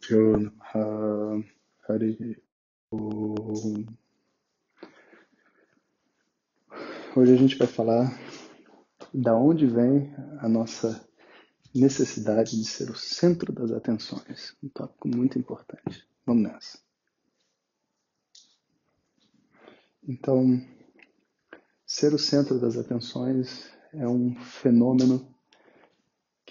Pyo 0.00 0.38
Namaha 0.38 1.44
Hari 1.88 2.42
Om. 2.90 3.86
Hoje 7.16 7.32
a 7.32 7.36
gente 7.36 7.56
vai 7.56 7.68
falar 7.68 8.10
da 9.12 9.36
onde 9.36 9.66
vem 9.66 10.12
a 10.40 10.48
nossa 10.48 11.08
necessidade 11.72 12.56
de 12.56 12.64
ser 12.64 12.90
o 12.90 12.96
centro 12.96 13.52
das 13.52 13.70
atenções. 13.70 14.56
Um 14.60 14.68
tópico 14.68 15.06
muito 15.06 15.38
importante. 15.38 16.04
Vamos 16.26 16.42
nessa. 16.42 16.78
Então, 20.02 20.60
ser 21.86 22.12
o 22.12 22.18
centro 22.18 22.58
das 22.60 22.76
atenções 22.76 23.70
é 23.92 24.08
um 24.08 24.34
fenômeno 24.34 25.33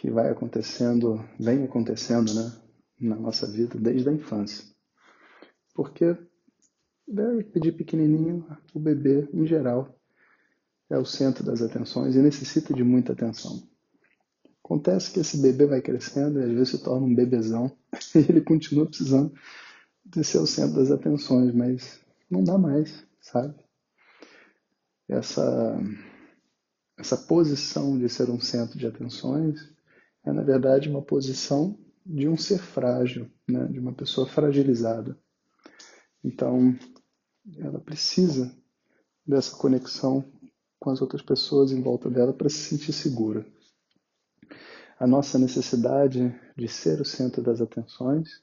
que 0.04 0.11
vai 0.11 0.29
acontecendo, 0.29 1.23
vem 1.39 1.63
acontecendo, 1.63 2.33
né, 2.33 2.52
na 2.99 3.15
nossa 3.15 3.49
vida 3.49 3.80
desde 3.80 4.09
a 4.09 4.12
infância. 4.12 4.66
Porque 5.73 6.17
de 7.07 7.71
pequenininho, 7.71 8.45
o 8.73 8.81
bebê, 8.81 9.29
em 9.31 9.48
geral, 9.48 9.98
é 10.89 10.98
o 10.98 11.05
centro 11.05 11.41
das 11.45 11.62
atenções 11.62 12.17
e 12.17 12.21
necessita 12.21 12.73
de 12.73 12.84
muita 12.84 13.13
atenção. 13.13 13.63
Acontece 14.62 15.09
que 15.09 15.21
esse 15.21 15.41
bebê 15.41 15.67
vai 15.67 15.81
crescendo 15.81 16.38
e 16.38 16.43
às 16.43 16.51
vezes 16.51 16.70
se 16.70 16.84
torna 16.84 17.07
um 17.07 17.15
bebezão 17.15 17.71
e 18.13 18.17
ele 18.17 18.41
continua 18.41 18.85
precisando 18.85 19.34
de 20.05 20.21
ser 20.21 20.40
o 20.40 20.45
centro 20.45 20.76
das 20.76 20.91
atenções, 20.91 21.55
mas 21.55 22.01
não 22.29 22.43
dá 22.43 22.57
mais, 22.57 23.07
sabe? 23.21 23.55
Essa, 25.07 25.79
essa 26.98 27.15
posição 27.15 27.98
de 27.98 28.09
ser 28.09 28.29
um 28.29 28.41
centro 28.41 28.77
de 28.77 28.85
atenções 28.85 29.73
é, 30.26 30.32
na 30.32 30.41
verdade, 30.41 30.90
uma 30.90 31.02
posição 31.02 31.77
de 32.05 32.27
um 32.27 32.38
ser 32.38 32.59
frágil, 32.59 33.30
né? 33.48 33.66
de 33.66 33.80
uma 33.80 33.94
pessoa 33.94 34.27
fragilizada. 34.27 35.18
Então, 36.24 36.77
ela 37.57 37.80
precisa 37.80 38.55
dessa 39.26 39.55
conexão 39.55 40.24
com 40.80 40.90
as 40.90 41.02
outras 41.02 41.21
pessoas 41.21 41.71
em 41.71 41.82
volta 41.82 42.10
dela 42.10 42.34
para 42.34 42.49
se 42.49 42.57
sentir 42.57 42.93
segura. 42.93 43.46
A 44.99 45.07
nossa 45.07 45.40
necessidade 45.40 46.34
de 46.55 46.68
ser 46.68 47.02
o 47.02 47.05
centro 47.05 47.41
das 47.41 47.62
atenções 47.62 48.41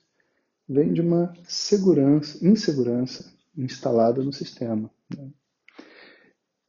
vem 0.69 0.93
de 0.93 1.01
uma 1.01 1.33
segurança, 1.45 2.45
insegurança 2.47 3.33
instalada 3.57 4.23
no 4.23 4.33
sistema. 4.33 4.91
Né? 5.15 5.31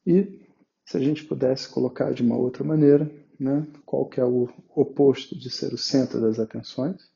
E 0.05 0.41
se 0.85 0.97
a 0.97 0.99
gente 0.99 1.23
pudesse 1.25 1.69
colocar 1.69 2.11
de 2.13 2.21
uma 2.21 2.35
outra 2.35 2.63
maneira, 2.63 3.09
né? 3.41 3.65
qual 3.87 4.07
que 4.07 4.19
é 4.19 4.23
o 4.23 4.47
oposto 4.69 5.35
de 5.35 5.49
ser 5.49 5.73
o 5.73 5.77
centro 5.77 6.21
das 6.21 6.37
atenções? 6.37 7.11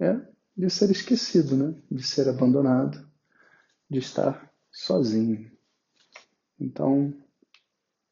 É 0.00 0.20
de 0.56 0.68
ser 0.68 0.90
esquecido, 0.90 1.56
né? 1.56 1.80
de 1.88 2.02
ser 2.02 2.28
abandonado, 2.28 3.08
de 3.88 4.00
estar 4.00 4.52
sozinho. 4.72 5.48
Então, 6.58 7.14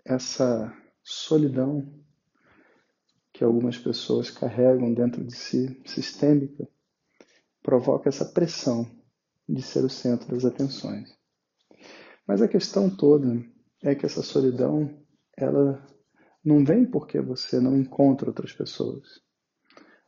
essa 0.05 0.73
solidão 1.03 1.93
que 3.33 3.43
algumas 3.43 3.77
pessoas 3.77 4.31
carregam 4.31 4.95
dentro 4.95 5.25
de 5.25 5.35
si, 5.35 5.83
sistêmica, 5.85 6.69
provoca 7.61 8.09
essa 8.09 8.25
pressão 8.25 8.89
de 9.49 9.63
ser 9.63 9.85
o 9.85 9.91
centro 9.91 10.29
das 10.29 10.45
atenções. 10.45 11.13
Mas 12.25 12.41
a 12.41 12.47
questão 12.47 12.89
toda 12.89 13.45
é 13.83 13.97
que 13.97 14.07
essa 14.07 14.23
solidão, 14.23 14.97
ela 15.37 15.85
não 16.47 16.65
vem 16.65 16.87
porque 16.87 17.21
você 17.21 17.59
não 17.59 17.77
encontra 17.77 18.31
outras 18.31 18.53
pessoas. 18.53 19.21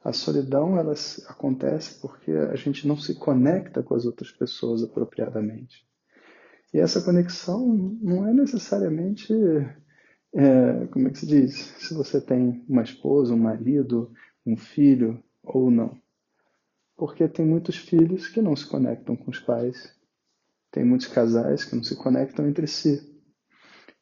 A 0.05 0.13
solidão 0.13 0.79
ela 0.79 0.95
acontece 1.27 2.01
porque 2.01 2.31
a 2.31 2.55
gente 2.55 2.87
não 2.87 2.97
se 2.97 3.17
conecta 3.17 3.83
com 3.83 3.95
as 3.97 4.07
outras 4.07 4.31
pessoas 4.31 4.85
apropriadamente. 4.85 5.85
E 6.73 6.79
essa 6.79 7.03
conexão 7.03 7.67
não 8.01 8.29
é 8.29 8.33
necessariamente, 8.33 9.35
é, 10.33 10.87
como 10.93 11.09
é 11.09 11.11
que 11.11 11.19
se 11.19 11.27
diz, 11.27 11.55
se 11.79 11.93
você 11.93 12.21
tem 12.21 12.65
uma 12.69 12.83
esposa, 12.83 13.35
um 13.35 13.39
marido, 13.39 14.13
um 14.47 14.57
filho 14.57 15.21
ou 15.43 15.73
não. 15.73 16.01
Porque 16.97 17.27
tem 17.27 17.45
muitos 17.45 17.77
filhos 17.77 18.29
que 18.29 18.41
não 18.41 18.55
se 18.55 18.67
conectam 18.67 19.17
com 19.17 19.31
os 19.31 19.41
pais, 19.41 19.93
tem 20.71 20.85
muitos 20.85 21.09
casais 21.09 21.65
que 21.65 21.75
não 21.75 21.83
se 21.83 21.97
conectam 21.97 22.47
entre 22.47 22.67
si. 22.69 23.01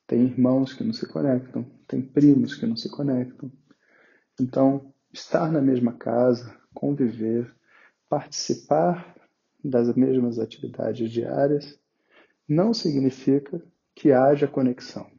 Tem 0.06 0.22
irmãos 0.22 0.75
que 0.75 0.84
não 0.84 0.93
se 0.93 1.06
conectam, 1.06 1.66
tem 1.86 2.02
primos 2.02 2.54
que 2.54 2.66
não 2.66 2.76
se 2.76 2.88
conectam. 2.88 3.50
Então, 4.41 4.92
estar 5.12 5.50
na 5.50 5.60
mesma 5.60 5.92
casa, 5.92 6.54
conviver, 6.74 7.54
participar 8.08 9.16
das 9.64 9.94
mesmas 9.94 10.38
atividades 10.38 11.10
diárias, 11.10 11.78
não 12.48 12.72
significa 12.72 13.62
que 13.94 14.12
haja 14.12 14.47
conexão. 14.47 15.10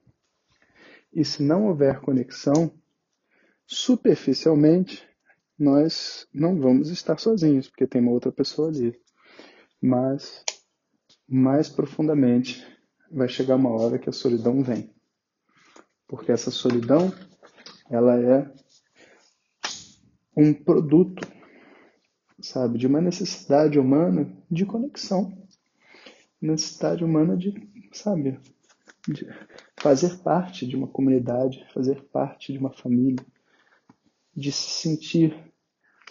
E 1.12 1.26
se 1.26 1.42
não 1.42 1.68
houver 1.68 2.00
conexão, 2.00 2.72
superficialmente, 3.66 5.08
nós 5.58 6.28
não 6.34 6.60
vamos 6.60 6.90
estar 6.90 7.18
sozinhos, 7.18 7.68
porque 7.68 7.88
tem 7.88 8.02
uma 8.02 8.12
outra 8.12 8.32
pessoa 8.32 8.70
ali. 8.70 8.96
Mas, 9.82 10.44
mais 11.28 11.68
profundamente, 11.68 12.66
vai 13.12 13.28
chegar 13.28 13.56
uma 13.56 13.72
hora 13.72 13.98
que 13.98 14.10
a 14.10 14.14
solidão 14.14 14.64
vem. 14.64 14.97
Porque 16.08 16.32
essa 16.32 16.50
solidão, 16.50 17.12
ela 17.90 18.20
é 18.20 18.50
um 20.36 20.54
produto, 20.54 21.28
sabe, 22.40 22.78
de 22.78 22.88
uma 22.88 23.02
necessidade 23.02 23.80
humana 23.80 24.32
de 24.50 24.66
conexão. 24.66 25.36
Necessidade 26.40 27.04
humana 27.04 27.36
de, 27.36 27.54
sabe, 27.92 28.40
de 29.08 29.28
fazer 29.80 30.18
parte 30.20 30.68
de 30.68 30.76
uma 30.76 30.88
comunidade, 30.88 31.66
fazer 31.74 32.04
parte 32.04 32.54
de 32.54 32.60
uma 32.60 32.72
família, 32.72 33.26
de 34.36 34.52
se 34.52 34.82
sentir 34.82 35.36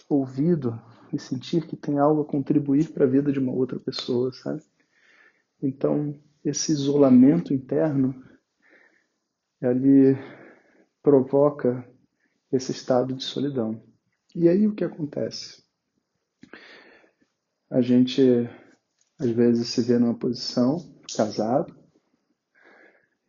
ouvido 0.09 0.79
e 1.13 1.19
sentir 1.19 1.65
que 1.65 1.77
tem 1.77 1.97
algo 1.97 2.21
a 2.21 2.25
contribuir 2.25 2.91
para 2.91 3.05
a 3.05 3.09
vida 3.09 3.31
de 3.31 3.39
uma 3.39 3.53
outra 3.53 3.79
pessoa, 3.79 4.31
sabe? 4.33 4.61
Então, 5.61 6.13
esse 6.43 6.71
isolamento 6.71 7.53
interno 7.53 8.23
ele 9.61 10.15
provoca 11.01 11.87
esse 12.51 12.71
estado 12.71 13.13
de 13.13 13.23
solidão. 13.23 13.81
E 14.35 14.47
aí 14.47 14.67
o 14.67 14.75
que 14.75 14.83
acontece? 14.83 15.63
A 17.69 17.81
gente 17.81 18.21
às 19.19 19.29
vezes 19.31 19.69
se 19.69 19.81
vê 19.81 19.97
numa 19.97 20.17
posição 20.17 20.77
casado 21.15 21.75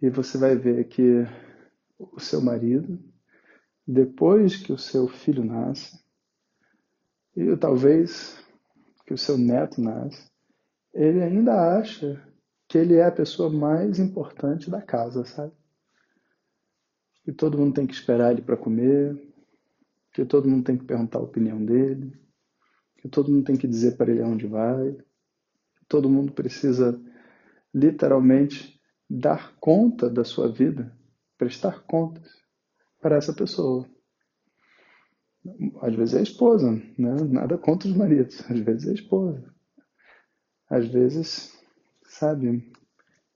e 0.00 0.10
você 0.10 0.38
vai 0.38 0.54
ver 0.56 0.86
que 0.88 1.26
o 1.98 2.20
seu 2.20 2.40
marido, 2.40 3.02
depois 3.86 4.56
que 4.56 4.72
o 4.72 4.78
seu 4.78 5.08
filho 5.08 5.42
nasce, 5.42 5.98
e 7.34 7.56
talvez 7.56 8.38
que 9.06 9.14
o 9.14 9.18
seu 9.18 9.36
neto 9.36 9.80
nasce, 9.80 10.30
ele 10.92 11.22
ainda 11.22 11.78
acha 11.78 12.22
que 12.68 12.78
ele 12.78 12.96
é 12.96 13.04
a 13.04 13.12
pessoa 13.12 13.50
mais 13.50 13.98
importante 13.98 14.70
da 14.70 14.82
casa, 14.82 15.24
sabe? 15.24 15.52
Que 17.28 17.32
todo 17.34 17.58
mundo 17.58 17.74
tem 17.74 17.86
que 17.86 17.92
esperar 17.92 18.32
ele 18.32 18.40
para 18.40 18.56
comer, 18.56 19.14
que 20.14 20.24
todo 20.24 20.48
mundo 20.48 20.64
tem 20.64 20.78
que 20.78 20.84
perguntar 20.86 21.18
a 21.18 21.22
opinião 21.22 21.62
dele, 21.62 22.18
que 22.96 23.06
todo 23.06 23.30
mundo 23.30 23.44
tem 23.44 23.54
que 23.54 23.68
dizer 23.68 23.98
para 23.98 24.10
ele 24.10 24.22
aonde 24.22 24.46
vai, 24.46 24.92
que 24.92 25.84
todo 25.86 26.08
mundo 26.08 26.32
precisa 26.32 26.98
literalmente 27.74 28.80
dar 29.10 29.54
conta 29.60 30.08
da 30.08 30.24
sua 30.24 30.50
vida, 30.50 30.96
prestar 31.36 31.82
contas 31.82 32.26
para 32.98 33.16
essa 33.16 33.34
pessoa. 33.34 33.86
Às 35.82 35.94
vezes 35.94 36.14
é 36.14 36.20
a 36.20 36.22
esposa, 36.22 36.72
né? 36.98 37.14
nada 37.28 37.58
contra 37.58 37.90
os 37.90 37.94
maridos, 37.94 38.40
às 38.50 38.58
vezes 38.60 38.88
é 38.88 38.90
a 38.92 38.94
esposa. 38.94 39.54
Às 40.70 40.86
vezes 40.88 41.58
sabe? 42.08 42.72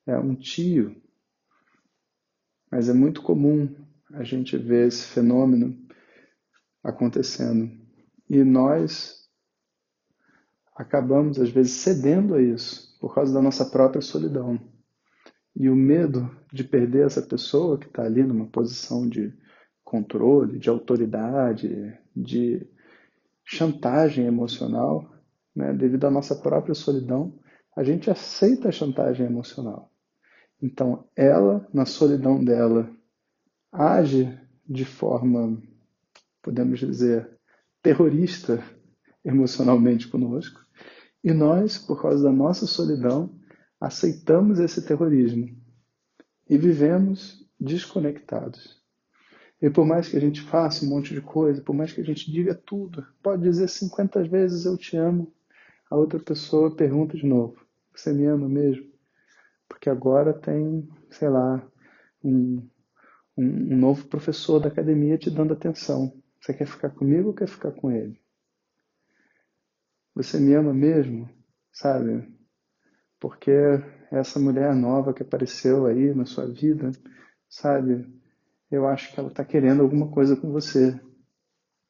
É 0.06 0.18
um 0.18 0.34
tio. 0.34 1.01
Mas 2.72 2.88
é 2.88 2.94
muito 2.94 3.20
comum 3.20 3.69
a 4.14 4.24
gente 4.24 4.56
ver 4.56 4.88
esse 4.88 5.04
fenômeno 5.08 5.78
acontecendo. 6.82 7.70
E 8.30 8.42
nós 8.42 9.28
acabamos, 10.74 11.38
às 11.38 11.50
vezes, 11.50 11.72
cedendo 11.72 12.34
a 12.34 12.40
isso 12.40 12.98
por 12.98 13.14
causa 13.14 13.34
da 13.34 13.42
nossa 13.42 13.66
própria 13.66 14.00
solidão. 14.00 14.58
E 15.54 15.69
o 15.69 15.76
medo 15.76 16.34
de 16.50 16.64
perder 16.64 17.04
essa 17.04 17.20
pessoa 17.20 17.76
que 17.78 17.88
está 17.88 18.04
ali 18.04 18.22
numa 18.22 18.46
posição 18.46 19.06
de 19.06 19.34
controle, 19.84 20.58
de 20.58 20.70
autoridade, 20.70 21.94
de 22.16 22.66
chantagem 23.44 24.24
emocional, 24.24 25.12
né, 25.54 25.74
devido 25.74 26.06
à 26.06 26.10
nossa 26.10 26.34
própria 26.34 26.74
solidão, 26.74 27.38
a 27.76 27.84
gente 27.84 28.10
aceita 28.10 28.70
a 28.70 28.72
chantagem 28.72 29.26
emocional. 29.26 29.91
Então, 30.62 31.08
ela, 31.16 31.66
na 31.74 31.84
solidão 31.84 32.42
dela, 32.42 32.88
age 33.72 34.38
de 34.64 34.84
forma, 34.84 35.60
podemos 36.40 36.78
dizer, 36.78 37.28
terrorista 37.82 38.62
emocionalmente 39.24 40.06
conosco, 40.06 40.64
e 41.24 41.32
nós, 41.32 41.78
por 41.78 42.00
causa 42.00 42.22
da 42.22 42.32
nossa 42.32 42.64
solidão, 42.64 43.34
aceitamos 43.80 44.60
esse 44.60 44.86
terrorismo 44.86 45.48
e 46.48 46.56
vivemos 46.56 47.44
desconectados. 47.58 48.80
E 49.60 49.68
por 49.68 49.84
mais 49.84 50.08
que 50.08 50.16
a 50.16 50.20
gente 50.20 50.40
faça 50.40 50.84
um 50.84 50.88
monte 50.88 51.12
de 51.12 51.20
coisa, 51.20 51.60
por 51.60 51.74
mais 51.74 51.92
que 51.92 52.00
a 52.00 52.04
gente 52.04 52.30
diga 52.30 52.54
tudo, 52.54 53.04
pode 53.20 53.42
dizer 53.42 53.68
50 53.68 54.22
vezes 54.24 54.64
eu 54.64 54.76
te 54.76 54.96
amo, 54.96 55.32
a 55.90 55.96
outra 55.96 56.20
pessoa 56.20 56.74
pergunta 56.74 57.16
de 57.16 57.26
novo: 57.26 57.64
Você 57.94 58.12
me 58.12 58.26
ama 58.26 58.48
mesmo? 58.48 58.91
Porque 59.72 59.88
agora 59.88 60.34
tem, 60.34 60.86
sei 61.10 61.30
lá, 61.30 61.66
um, 62.22 62.69
um, 63.36 63.44
um 63.72 63.76
novo 63.76 64.06
professor 64.06 64.60
da 64.60 64.69
academia 64.69 65.16
te 65.16 65.30
dando 65.30 65.54
atenção. 65.54 66.12
Você 66.38 66.52
quer 66.52 66.66
ficar 66.66 66.90
comigo 66.90 67.28
ou 67.28 67.34
quer 67.34 67.48
ficar 67.48 67.72
com 67.72 67.90
ele? 67.90 68.20
Você 70.14 70.38
me 70.38 70.52
ama 70.54 70.74
mesmo? 70.74 71.26
Sabe? 71.72 72.30
Porque 73.19 73.50
essa 74.10 74.38
mulher 74.38 74.74
nova 74.74 75.14
que 75.14 75.22
apareceu 75.22 75.86
aí 75.86 76.14
na 76.14 76.26
sua 76.26 76.46
vida, 76.46 76.92
sabe? 77.48 78.06
Eu 78.70 78.86
acho 78.86 79.12
que 79.12 79.19
ela 79.19 79.30
está 79.30 79.42
querendo 79.42 79.82
alguma 79.82 80.10
coisa 80.10 80.36
com 80.36 80.52
você. 80.52 81.00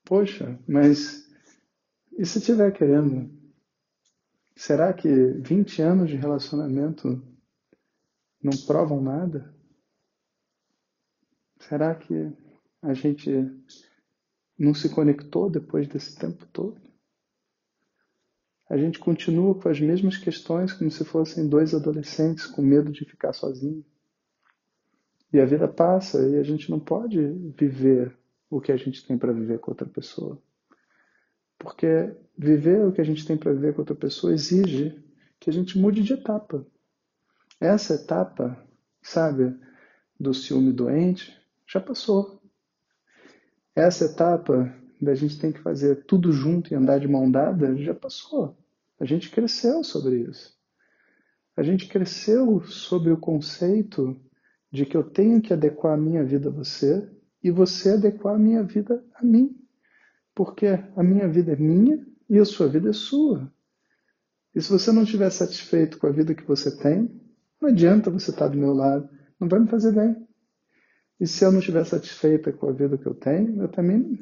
Poxa, 0.05 0.57
mas 0.69 1.29
e 2.17 2.25
se 2.25 2.39
estiver 2.39 2.73
querendo? 2.73 3.29
Será 4.55 4.93
que 4.93 5.09
20 5.09 5.83
anos 5.83 6.09
de 6.09 6.17
relacionamento 6.17 7.32
não 8.43 8.57
provam 8.67 9.01
nada? 9.01 9.55
Será 11.61 11.95
que 11.95 12.33
a 12.83 12.93
gente 12.93 13.31
não 14.59 14.75
se 14.75 14.89
conectou 14.89 15.49
depois 15.49 15.87
desse 15.87 16.17
tempo 16.17 16.45
todo? 16.47 16.81
A 18.69 18.77
gente 18.77 18.99
continua 18.99 19.55
com 19.55 19.69
as 19.69 19.79
mesmas 19.79 20.17
questões 20.17 20.73
como 20.73 20.91
se 20.91 21.05
fossem 21.05 21.47
dois 21.47 21.75
adolescentes 21.75 22.47
com 22.47 22.63
medo 22.63 22.91
de 22.91 23.05
ficar 23.05 23.33
sozinho. 23.33 23.85
E 25.33 25.39
a 25.39 25.45
vida 25.45 25.69
passa 25.69 26.27
e 26.27 26.37
a 26.37 26.43
gente 26.43 26.71
não 26.71 26.81
pode 26.81 27.21
viver 27.57 28.17
o 28.51 28.61
que 28.61 28.73
a 28.73 28.77
gente 28.77 29.07
tem 29.07 29.17
para 29.17 29.33
viver 29.33 29.61
com 29.61 29.71
outra 29.71 29.87
pessoa. 29.87 30.43
Porque 31.59 32.15
viver 32.37 32.85
o 32.85 32.93
que 32.93 33.01
a 33.01 33.05
gente 33.05 33.27
tem 33.27 33.37
para 33.37 33.53
viver 33.53 33.75
com 33.75 33.83
outra 33.83 33.95
pessoa 33.95 34.33
exige 34.33 35.03
que 35.39 35.49
a 35.49 35.53
gente 35.53 35.79
mude 35.79 36.03
de 36.03 36.15
etapa. 36.15 36.67
Essa 37.63 37.95
etapa, 37.95 38.61
sabe, 39.01 39.57
do 40.19 40.35
ciúme 40.35 40.73
doente, 40.73 41.33
já 41.65 41.81
passou. 41.81 42.43
Essa 43.73 44.07
etapa 44.07 44.75
da 45.01 45.15
gente 45.15 45.39
tem 45.39 45.53
que 45.53 45.61
fazer 45.61 46.05
tudo 46.05 46.33
junto 46.33 46.73
e 46.73 46.75
andar 46.75 46.99
de 46.99 47.07
mão 47.07 47.31
dada 47.31 47.77
já 47.77 47.95
passou. 47.95 48.59
A 48.99 49.05
gente 49.05 49.31
cresceu 49.31 49.85
sobre 49.85 50.23
isso. 50.23 50.59
A 51.57 51.63
gente 51.63 51.87
cresceu 51.87 52.65
sobre 52.65 53.13
o 53.13 53.17
conceito 53.17 54.21
de 54.69 54.85
que 54.85 54.97
eu 54.97 55.05
tenho 55.05 55.41
que 55.41 55.53
adequar 55.53 55.95
a 55.95 56.01
minha 56.01 56.25
vida 56.25 56.49
a 56.49 56.53
você 56.53 57.09
e 57.45 57.53
você 57.53 57.91
adequar 57.91 58.35
a 58.35 58.41
minha 58.41 58.65
vida 58.65 59.05
a 59.15 59.25
mim. 59.25 59.57
Porque 60.35 60.67
a 60.97 61.03
minha 61.05 61.29
vida 61.29 61.53
é 61.53 61.57
minha 61.57 62.05
e 62.29 62.41
a 62.41 62.45
sua 62.45 62.67
vida 62.67 62.91
é 62.91 62.93
sua. 62.93 63.53
E 64.53 64.61
se 64.61 64.69
você 64.69 64.91
não 64.91 65.05
estiver 65.05 65.31
satisfeito 65.31 65.97
com 65.99 66.09
a 66.09 66.11
vida 66.11 66.35
que 66.35 66.43
você 66.43 66.77
tem, 66.77 67.22
não 67.63 67.69
adianta 67.69 68.11
você 68.11 68.33
estar 68.33 68.49
do 68.49 68.59
meu 68.59 68.75
lado, 68.75 69.09
não 69.39 69.49
vai 69.49 69.61
me 69.61 69.69
fazer 69.69 69.93
bem. 69.93 70.27
E 71.21 71.27
se 71.29 71.45
eu 71.45 71.53
não 71.53 71.61
estiver 71.61 71.85
satisfeita 71.85 72.53
com 72.53 72.69
a 72.69 72.73
vida 72.73 72.99
que 72.99 73.07
eu 73.07 73.15
tenho, 73.15 73.63
eu 73.63 73.69
também. 73.69 74.19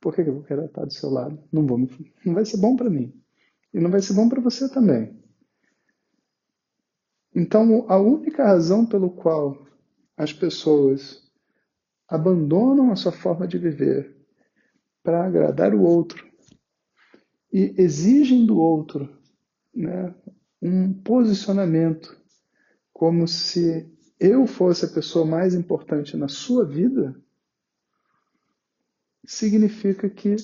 Por 0.00 0.14
que 0.14 0.22
eu 0.22 0.32
vou 0.32 0.42
querer 0.42 0.64
estar 0.64 0.86
do 0.86 0.92
seu 0.92 1.10
lado? 1.10 1.38
Não, 1.52 1.66
vou, 1.66 1.78
não 2.24 2.32
vai 2.32 2.46
ser 2.46 2.56
bom 2.56 2.74
para 2.74 2.88
mim. 2.88 3.12
E 3.74 3.78
não 3.78 3.90
vai 3.90 4.00
ser 4.00 4.14
bom 4.14 4.30
para 4.30 4.40
você 4.40 4.66
também. 4.72 5.20
Então, 7.34 7.84
a 7.86 7.98
única 7.98 8.44
razão 8.44 8.86
pelo 8.86 9.10
qual 9.10 9.66
as 10.16 10.32
pessoas 10.32 11.30
abandonam 12.08 12.90
a 12.90 12.96
sua 12.96 13.12
forma 13.12 13.46
de 13.46 13.58
viver 13.58 14.16
para 15.02 15.26
agradar 15.26 15.74
o 15.74 15.82
outro 15.82 16.26
e 17.52 17.74
exigem 17.76 18.46
do 18.46 18.58
outro 18.58 19.08
né, 19.74 20.14
um 20.62 20.92
posicionamento 20.92 22.19
como 23.00 23.26
se 23.26 23.90
eu 24.20 24.46
fosse 24.46 24.84
a 24.84 24.88
pessoa 24.88 25.24
mais 25.24 25.54
importante 25.54 26.18
na 26.18 26.28
sua 26.28 26.66
vida, 26.66 27.18
significa 29.24 30.10
que 30.10 30.36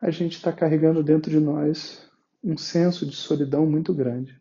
a 0.00 0.10
gente 0.10 0.38
está 0.38 0.50
carregando 0.50 1.02
dentro 1.02 1.30
de 1.30 1.38
nós 1.38 2.10
um 2.42 2.56
senso 2.56 3.04
de 3.04 3.14
solidão 3.14 3.66
muito 3.66 3.92
grande 3.92 4.40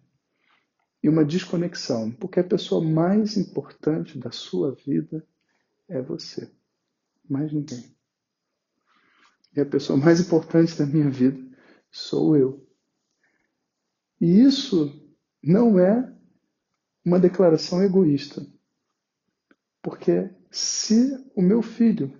e 1.04 1.10
uma 1.10 1.26
desconexão, 1.26 2.10
porque 2.10 2.40
a 2.40 2.44
pessoa 2.46 2.82
mais 2.82 3.36
importante 3.36 4.18
da 4.18 4.32
sua 4.32 4.72
vida 4.74 5.28
é 5.90 6.02
você, 6.02 6.50
mais 7.30 7.52
ninguém. 7.52 7.94
E 9.54 9.60
a 9.60 9.66
pessoa 9.66 10.00
mais 10.00 10.22
importante 10.22 10.78
da 10.78 10.86
minha 10.86 11.10
vida 11.10 11.38
sou 11.92 12.38
eu. 12.38 12.66
E 14.22 14.40
isso 14.40 15.06
não 15.44 15.78
é 15.78 16.21
uma 17.04 17.20
declaração 17.20 17.84
egoísta. 17.84 18.46
Porque 19.82 20.30
se 20.50 21.18
o 21.36 21.42
meu 21.42 21.62
filho 21.62 22.14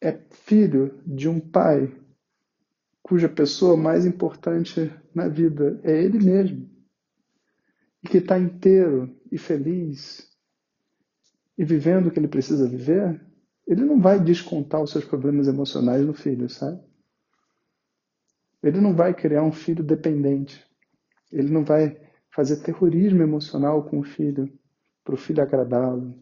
é 0.00 0.18
filho 0.30 1.00
de 1.06 1.28
um 1.28 1.40
pai 1.40 1.96
cuja 3.02 3.28
pessoa 3.28 3.76
mais 3.76 4.04
importante 4.06 4.92
na 5.14 5.28
vida 5.28 5.80
é 5.82 6.02
ele 6.02 6.18
mesmo, 6.18 6.70
e 8.02 8.08
que 8.08 8.18
está 8.18 8.38
inteiro 8.38 9.14
e 9.30 9.38
feliz 9.38 10.30
e 11.56 11.64
vivendo 11.64 12.06
o 12.06 12.10
que 12.10 12.18
ele 12.18 12.28
precisa 12.28 12.68
viver, 12.68 13.20
ele 13.66 13.84
não 13.84 14.00
vai 14.00 14.18
descontar 14.18 14.82
os 14.82 14.90
seus 14.90 15.04
problemas 15.04 15.46
emocionais 15.46 16.04
no 16.04 16.12
filho, 16.12 16.48
sabe? 16.48 16.80
Ele 18.62 18.80
não 18.80 18.94
vai 18.94 19.14
criar 19.14 19.42
um 19.42 19.52
filho 19.52 19.82
dependente. 19.82 20.64
Ele 21.30 21.50
não 21.50 21.64
vai 21.64 22.00
fazer 22.32 22.62
terrorismo 22.62 23.22
emocional 23.22 23.84
com 23.84 24.00
o 24.00 24.04
filho, 24.04 24.50
para 25.04 25.14
o 25.14 25.18
filho 25.18 25.42
agradá-lo. 25.42 26.14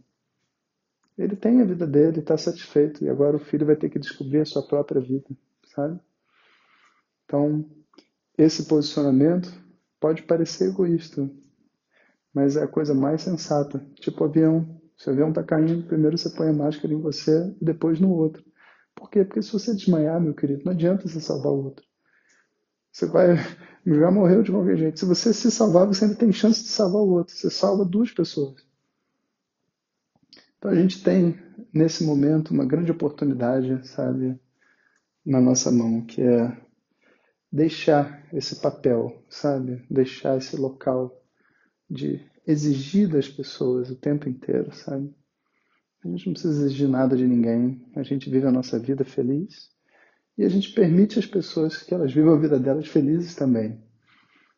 Ele 1.16 1.36
tem 1.36 1.60
a 1.60 1.64
vida 1.64 1.86
dele, 1.86 2.20
está 2.20 2.36
satisfeito, 2.36 3.04
e 3.04 3.08
agora 3.08 3.36
o 3.36 3.40
filho 3.40 3.66
vai 3.66 3.76
ter 3.76 3.88
que 3.88 3.98
descobrir 3.98 4.40
a 4.40 4.44
sua 4.44 4.66
própria 4.66 5.00
vida, 5.00 5.28
sabe? 5.74 6.00
Então, 7.24 7.64
esse 8.36 8.64
posicionamento 8.64 9.52
pode 10.00 10.22
parecer 10.22 10.70
egoísta, 10.70 11.30
mas 12.34 12.56
é 12.56 12.62
a 12.62 12.68
coisa 12.68 12.94
mais 12.94 13.22
sensata. 13.22 13.84
Tipo 13.96 14.24
avião. 14.24 14.80
Se 14.96 15.08
o 15.08 15.12
avião 15.12 15.28
está 15.28 15.42
caindo, 15.42 15.86
primeiro 15.86 16.16
você 16.16 16.30
põe 16.30 16.48
a 16.48 16.52
máscara 16.52 16.92
em 16.92 17.00
você 17.00 17.54
depois 17.60 18.00
no 18.00 18.10
outro. 18.10 18.42
Por 18.94 19.10
quê? 19.10 19.24
Porque 19.24 19.42
se 19.42 19.52
você 19.52 19.74
desmaiar, 19.74 20.20
meu 20.20 20.34
querido, 20.34 20.62
não 20.64 20.72
adianta 20.72 21.06
você 21.06 21.20
salvar 21.20 21.52
o 21.52 21.64
outro. 21.64 21.89
Você 22.92 23.06
vai 23.06 23.36
já 23.86 24.10
morreu 24.10 24.42
de 24.42 24.50
qualquer 24.50 24.76
jeito. 24.76 24.98
Se 24.98 25.06
você 25.06 25.32
se 25.32 25.50
salvar, 25.50 25.86
você 25.86 26.04
ainda 26.04 26.16
tem 26.16 26.32
chance 26.32 26.62
de 26.62 26.68
salvar 26.68 27.02
o 27.02 27.10
outro. 27.10 27.34
Você 27.34 27.50
salva 27.50 27.84
duas 27.84 28.10
pessoas. 28.10 28.62
Então 30.58 30.70
a 30.70 30.74
gente 30.74 31.02
tem, 31.02 31.38
nesse 31.72 32.04
momento, 32.04 32.50
uma 32.50 32.66
grande 32.66 32.92
oportunidade, 32.92 33.86
sabe, 33.88 34.38
na 35.24 35.40
nossa 35.40 35.70
mão, 35.70 36.04
que 36.04 36.20
é 36.20 36.56
deixar 37.50 38.26
esse 38.32 38.60
papel, 38.60 39.24
sabe? 39.28 39.84
Deixar 39.90 40.36
esse 40.36 40.56
local 40.56 41.18
de 41.88 42.20
exigir 42.46 43.08
das 43.08 43.28
pessoas 43.28 43.90
o 43.90 43.96
tempo 43.96 44.28
inteiro, 44.28 44.74
sabe? 44.74 45.14
A 46.04 46.08
gente 46.08 46.26
não 46.26 46.32
precisa 46.32 46.64
exigir 46.64 46.88
nada 46.88 47.16
de 47.16 47.26
ninguém. 47.26 47.82
A 47.96 48.02
gente 48.02 48.30
vive 48.30 48.46
a 48.46 48.52
nossa 48.52 48.78
vida 48.78 49.04
feliz 49.04 49.70
e 50.40 50.44
a 50.44 50.48
gente 50.48 50.72
permite 50.72 51.18
às 51.18 51.26
pessoas 51.26 51.82
que 51.82 51.92
elas 51.92 52.14
vivam 52.14 52.32
a 52.32 52.38
vida 52.38 52.58
delas 52.58 52.88
felizes 52.88 53.34
também. 53.34 53.78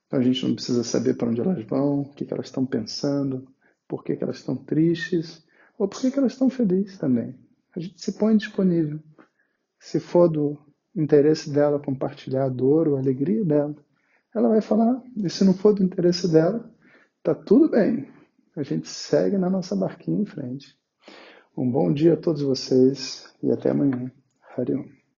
Então 0.06 0.20
a 0.20 0.22
gente 0.22 0.46
não 0.46 0.54
precisa 0.54 0.84
saber 0.84 1.14
para 1.14 1.28
onde 1.28 1.40
elas 1.40 1.64
vão, 1.64 2.02
o 2.02 2.14
que, 2.14 2.24
que 2.24 2.32
elas 2.32 2.46
estão 2.46 2.64
pensando, 2.64 3.48
por 3.88 4.04
que, 4.04 4.14
que 4.14 4.22
elas 4.22 4.36
estão 4.36 4.54
tristes, 4.54 5.44
ou 5.76 5.88
por 5.88 6.00
que, 6.00 6.12
que 6.12 6.18
elas 6.20 6.34
estão 6.34 6.48
felizes 6.48 6.98
também. 6.98 7.34
A 7.74 7.80
gente 7.80 8.00
se 8.00 8.12
põe 8.12 8.36
disponível. 8.36 9.00
Se 9.80 9.98
for 9.98 10.28
do 10.28 10.56
interesse 10.94 11.50
dela 11.50 11.80
compartilhar 11.80 12.44
a 12.44 12.48
dor 12.48 12.86
ou 12.86 12.96
a 12.96 13.00
alegria 13.00 13.44
dela, 13.44 13.74
ela 14.32 14.50
vai 14.50 14.60
falar. 14.60 15.02
E 15.16 15.28
se 15.28 15.44
não 15.44 15.52
for 15.52 15.74
do 15.74 15.82
interesse 15.82 16.30
dela, 16.30 16.72
tá 17.24 17.34
tudo 17.34 17.68
bem. 17.68 18.08
A 18.54 18.62
gente 18.62 18.88
segue 18.88 19.36
na 19.36 19.50
nossa 19.50 19.74
barquinha 19.74 20.22
em 20.22 20.26
frente. 20.26 20.78
Um 21.58 21.68
bom 21.68 21.92
dia 21.92 22.14
a 22.14 22.16
todos 22.16 22.42
vocês 22.42 23.34
e 23.42 23.50
até 23.50 23.70
amanhã. 23.70 24.12
Hariom. 24.56 25.01